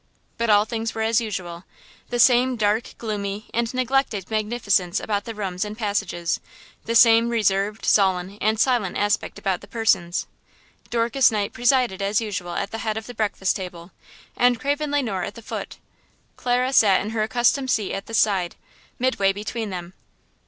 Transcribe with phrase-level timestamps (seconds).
[0.39, 5.63] But all things were as usual–the same dark, gloomy and neglected magnificence about the rooms
[5.63, 6.39] and passages,
[6.85, 10.25] the same reserved, sullen and silent aspect about the persons.
[10.89, 13.91] Dorcas Knight presided as usual at the head of the breakfast table,
[14.35, 15.77] and Craven Le Noir at the foot.
[16.35, 18.55] Clara sat in her accustomed seat at the side,
[18.97, 19.93] midway between them.